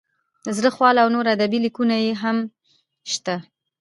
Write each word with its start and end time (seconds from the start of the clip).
د 0.45 0.47
زړه 0.57 0.69
خواله 0.75 0.99
او 1.03 1.09
نور 1.15 1.25
ادبي 1.35 1.59
لیکونه 1.65 1.95
یې 2.03 2.11
هم 2.21 2.37
شته. 3.13 3.35